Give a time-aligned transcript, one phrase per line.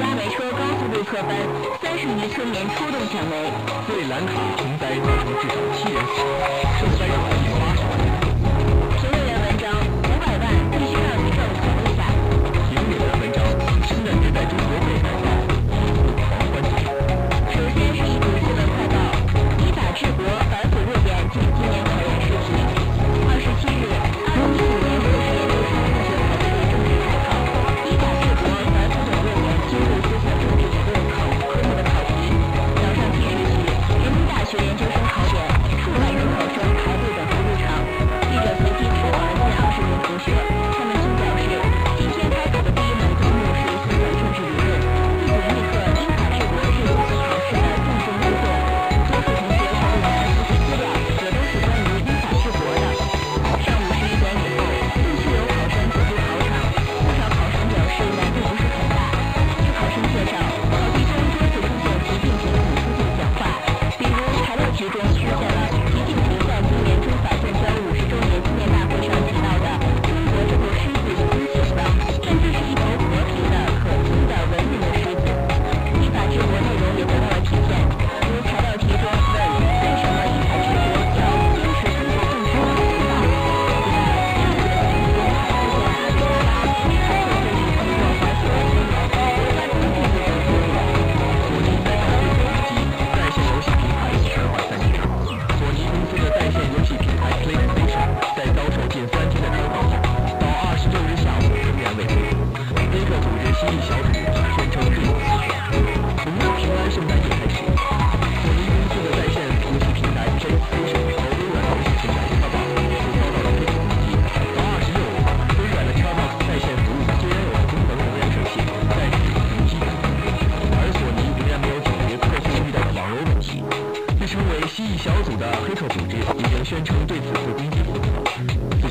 [0.00, 1.36] 拉煤车高速路侧翻，
[1.80, 3.52] 三十余村民出动抢煤。
[3.88, 6.44] 为兰卡洪灾造成至少七人死亡，
[6.78, 7.71] 受灾人口逾八。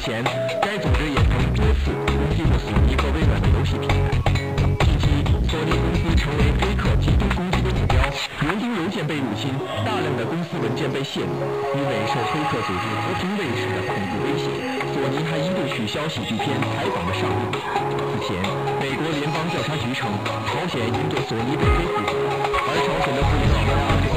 [0.01, 0.23] 目前
[0.59, 4.09] 该组织也曾多次攻击过索尼和微软的游戏平台。
[4.81, 5.05] 近期
[5.45, 8.01] 索尼公司成为黑客集中攻击的目标
[8.49, 9.53] 园丁邮件被入侵
[9.85, 11.29] 大量的公司文件被泄露。
[11.77, 14.49] 因为受黑客组织和平卫士的恐怖威胁
[14.89, 18.41] 索尼还一度取消喜剧片采访的上映此前
[18.81, 20.09] 美国联邦调查局称
[20.49, 24.10] 朝鲜已经对索尼被黑客而朝鲜的布林老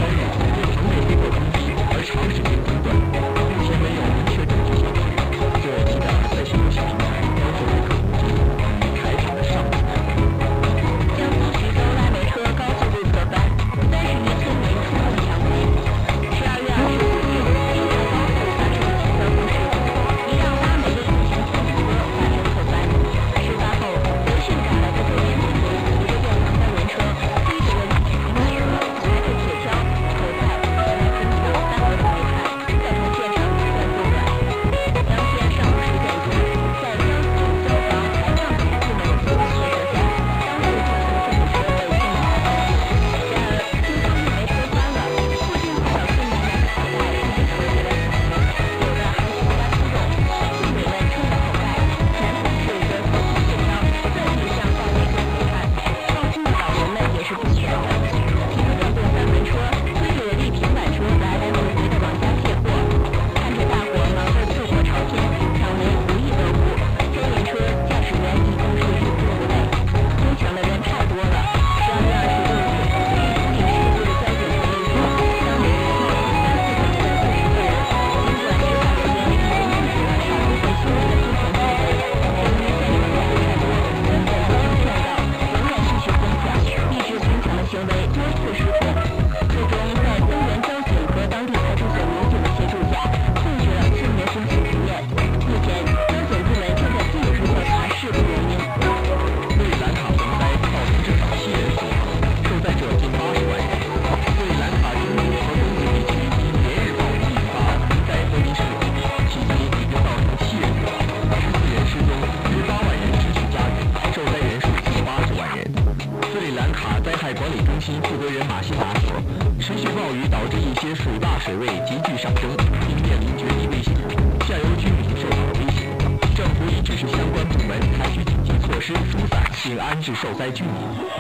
[130.24, 130.72] 受灾居民，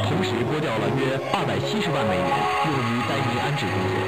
[0.08, 4.00] 同时拨掉了约二百七十万美元用于灾民安置工作。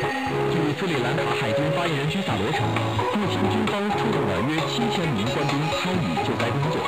[0.48, 2.64] 据斯里兰卡海军发言人居萨罗称，
[3.12, 6.80] 目前军方出动了约七千名官兵参与救灾工作。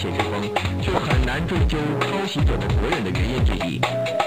[0.00, 0.40] 写之风，
[0.80, 3.76] 却很难追究抄袭者的责任的原因之一。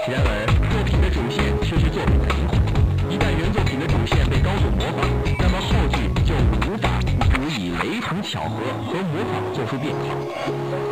[0.06, 2.62] 然而，作品的主线却是作品的灵魂。
[3.10, 5.02] 一旦原作品的主线被高度模仿，
[5.34, 6.30] 那么后续就
[6.62, 10.14] 无法不以雷同巧合和模仿做出变化。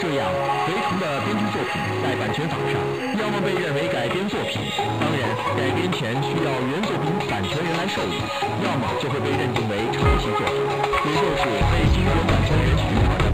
[0.03, 0.27] 这样，
[0.67, 2.75] 雷同的编剧作品在版权法上，
[3.23, 4.67] 要么被认为改编作品，
[4.99, 8.19] 当然改编前需要原作品版权人来授予，
[8.67, 10.59] 要么就会被认定为抄袭作品，
[11.07, 13.32] 也就是被经过版权人许可的。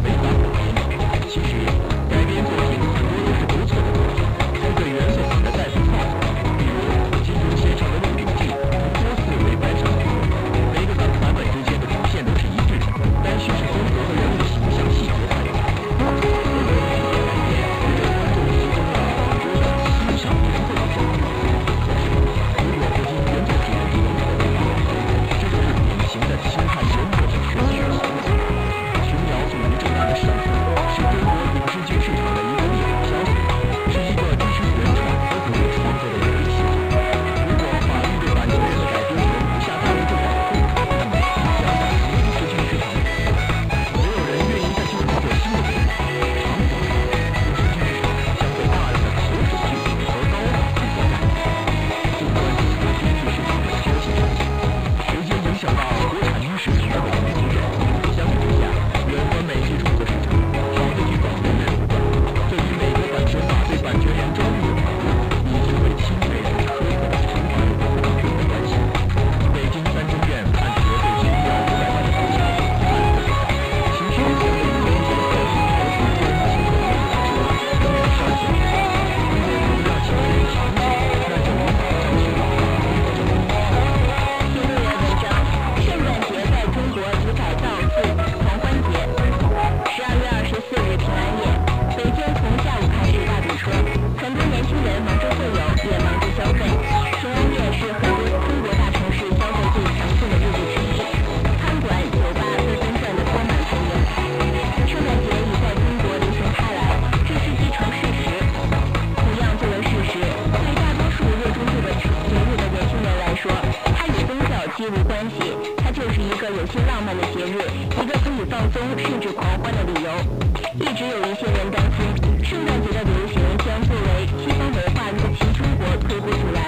[121.71, 126.65] 担心圣诞节的流行将作为西方文化入侵中国推波助澜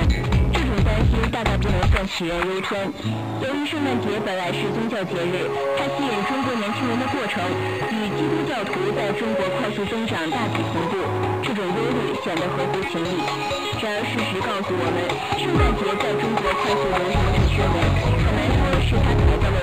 [0.53, 2.85] 这种担心大大不能算杞人忧天
[3.41, 7.41] 由于圣诞节本来是宗教节日它吸引中国年轻人的过程
[7.89, 11.01] 与基督教徒在中国快速增长大体同步
[11.43, 13.25] 这种忧虑显得合乎情理
[13.81, 15.01] 然而事实告诉我们
[15.41, 19.60] 圣诞节在中国快速流行的是缺很难说是它改造了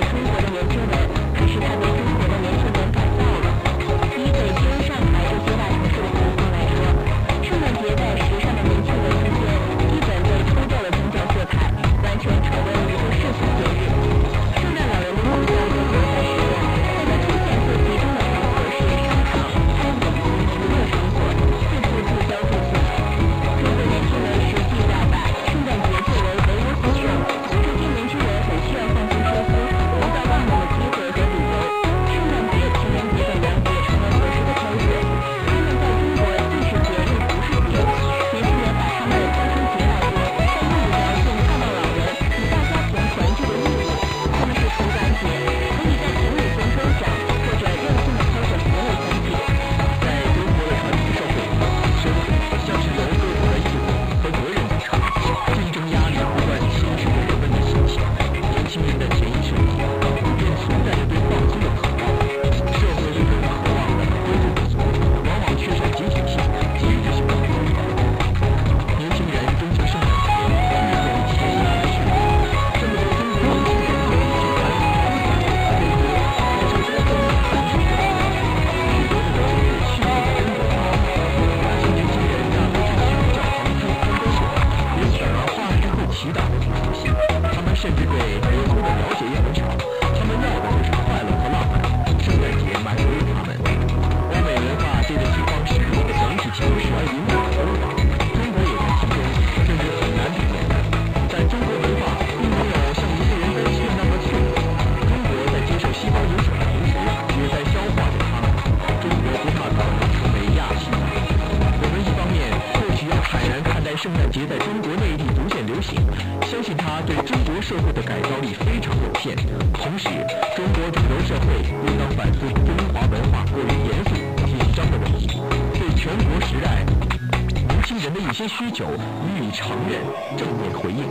[130.36, 131.04] 正面回应。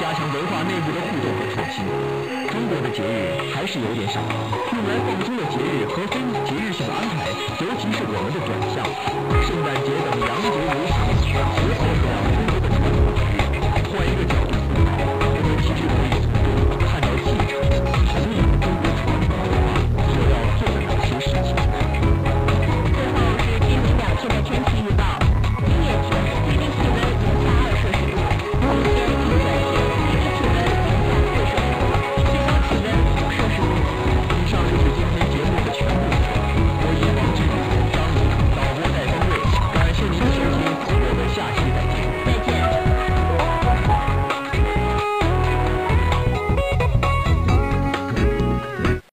[0.00, 1.84] 加强文化内部的互动和创新。
[2.50, 4.20] 中国的节日还是有点少。
[4.72, 8.84] 用来放松的节日和非节日性的安排尤其是我们的转向。
[9.42, 11.32] 圣诞节等洋节游行绝
[11.74, 12.55] 对不让中国